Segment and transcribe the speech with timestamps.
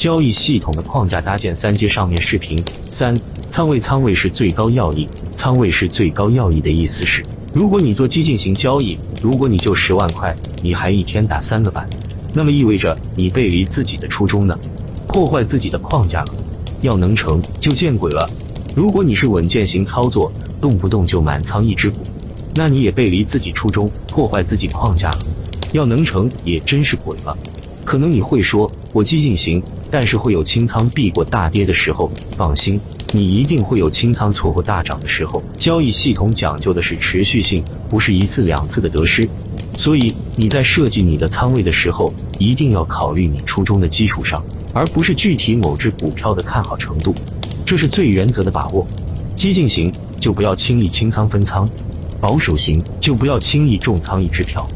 [0.00, 2.58] 交易系统的框架搭建三阶上面视频
[2.88, 3.14] 三
[3.50, 11.86] 仓位仓位是最高要义，仓位是最高要义的意思是，如果你做激进型交易，如果你就十万块，你还一天打三个板，
[12.32, 14.58] 那么意味着你背离自己的初衷呢，
[15.06, 16.32] 破坏自己的框架了。
[16.80, 18.26] 要能成就见鬼了。
[18.74, 20.32] 如果你是稳健型操作，
[20.62, 21.98] 动不动就满仓一只股，
[22.54, 25.18] 那你也背离自己初衷，破坏自己框架了。
[25.72, 27.36] 要能成也真是鬼了。
[27.84, 32.10] 可能你会说，我激进型，但是会有清仓避过大跌的时候。
[32.36, 32.80] 放心，
[33.12, 35.42] 你一定会有清仓错过大涨的时候。
[35.56, 39.28] 交易系统讲究的是持续性，不是一次两次的得失。
[39.76, 47.14] 所以你在设计你的仓位的时候，一定要考虑你初衷的基础上，而不是具体某只股票的看好程度。
[47.64, 48.86] 这是最原则的把握。
[49.36, 51.68] 激进型就不要轻易清仓分仓，
[52.20, 54.68] 保守型就不要轻易重仓一支票。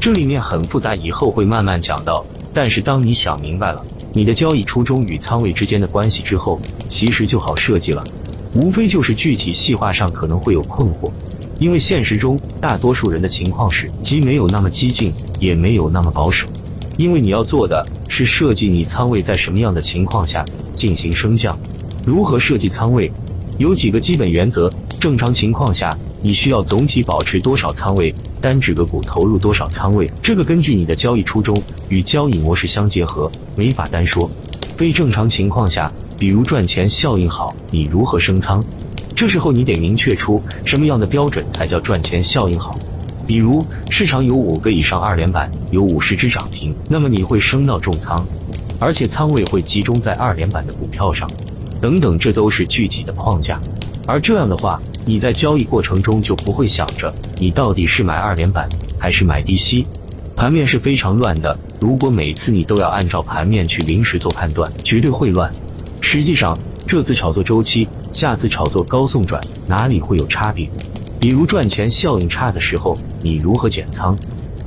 [0.00, 2.26] 这里面很复杂，以后会慢慢讲到。
[2.52, 8.04] 但是当你想明白了你的交易初衷与仓位之间的关系之后，其实就好设计了。
[8.54, 11.10] 无非就是具体细化上可能会有困惑，
[11.58, 16.48] 因为现实中大多数人的情况是既没有那么激进，也没有那么保守。
[16.96, 21.58] 因为你要做的是设计你仓位在什么样的情况下进行升降。
[22.04, 23.12] 如何设计仓位？
[23.58, 24.72] 有几个基本原则。
[24.98, 28.14] 正常情况下，你需要总体保持多少仓位？
[28.42, 30.10] 单只个股投入多少仓位？
[30.22, 34.30] 这个根据你的交易初衷与交易模式相结合，没法单说。
[34.76, 38.62] 非正常情况下，比如赚钱效应好，你如何升仓？
[39.16, 42.78] 这时候你得明确出什么样的标准才叫赚钱效应好。
[43.26, 48.26] 比如市场有五个以上二连板，有五十只涨停，那么你会升到重仓，
[48.78, 51.30] 而且仓位会集中在二连板的股票上。
[51.80, 53.60] 等等，这都是具体的框架。
[54.06, 59.86] 而这样的话，你在交易过程中就不会想着你到底是买二连板还是买低吸。
[60.36, 65.52] 盘面是非常乱的，如果每次你都要按照盘面去临时做判断，绝对会乱。
[66.00, 70.68] 实际上，这次炒作周期，下次炒作高送转，哪里会有差别？
[71.18, 74.16] 比如赚钱效应差的时候，你如何减仓？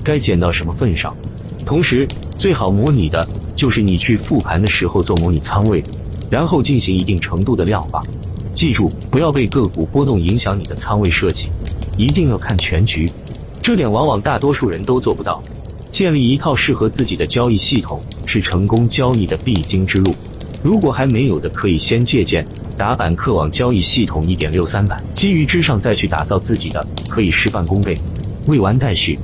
[0.04, 1.16] 该减到什么份上？
[1.66, 2.08] 同时，
[2.38, 5.84] 最好模拟的就是你去复盘的时候做模拟仓位。
[6.30, 8.02] 然后进行一定程度的量化，
[8.64, 11.50] 记住不要被个股波动影响你的仓位设计，
[11.98, 13.12] 一定要看全局，
[13.62, 15.44] 这点往往大多数人都做不到。
[15.92, 20.16] 建立一套适合自己的交易系统是成功交易的必经之路。
[20.64, 22.48] 如果还没有的，可以先借鉴
[22.78, 27.98] 打板客网交易系统一点六三版，基于之上再去打造自己的，可以事半功倍。
[28.48, 29.20] 未完待续。